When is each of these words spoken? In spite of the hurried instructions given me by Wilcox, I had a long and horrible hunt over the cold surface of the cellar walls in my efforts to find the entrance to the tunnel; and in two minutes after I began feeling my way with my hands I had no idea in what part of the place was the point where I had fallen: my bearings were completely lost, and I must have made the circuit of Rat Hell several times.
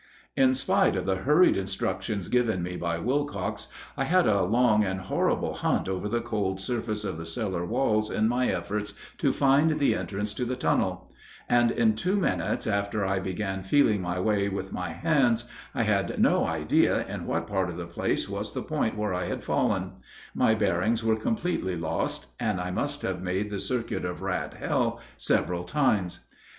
In 0.35 0.55
spite 0.55 0.95
of 0.95 1.05
the 1.05 1.17
hurried 1.17 1.55
instructions 1.55 2.27
given 2.27 2.63
me 2.63 2.75
by 2.75 2.97
Wilcox, 2.97 3.67
I 3.95 4.05
had 4.05 4.25
a 4.25 4.41
long 4.41 4.83
and 4.83 5.01
horrible 5.01 5.53
hunt 5.53 5.87
over 5.87 6.09
the 6.09 6.21
cold 6.21 6.59
surface 6.59 7.05
of 7.05 7.19
the 7.19 7.25
cellar 7.27 7.63
walls 7.63 8.09
in 8.09 8.27
my 8.27 8.47
efforts 8.47 8.93
to 9.19 9.31
find 9.31 9.77
the 9.79 9.93
entrance 9.93 10.33
to 10.33 10.43
the 10.43 10.55
tunnel; 10.55 11.07
and 11.47 11.69
in 11.69 11.93
two 11.93 12.15
minutes 12.15 12.65
after 12.65 13.05
I 13.05 13.19
began 13.19 13.61
feeling 13.61 14.01
my 14.01 14.19
way 14.19 14.49
with 14.49 14.73
my 14.73 14.89
hands 14.89 15.43
I 15.75 15.83
had 15.83 16.19
no 16.19 16.47
idea 16.47 17.05
in 17.05 17.27
what 17.27 17.45
part 17.45 17.69
of 17.69 17.77
the 17.77 17.85
place 17.85 18.27
was 18.27 18.53
the 18.53 18.63
point 18.63 18.97
where 18.97 19.13
I 19.13 19.25
had 19.25 19.43
fallen: 19.43 19.91
my 20.33 20.55
bearings 20.55 21.03
were 21.03 21.15
completely 21.15 21.75
lost, 21.75 22.25
and 22.39 22.59
I 22.59 22.71
must 22.71 23.03
have 23.03 23.21
made 23.21 23.51
the 23.51 23.59
circuit 23.59 24.03
of 24.03 24.23
Rat 24.23 24.55
Hell 24.55 24.99
several 25.17 25.63
times. 25.63 26.21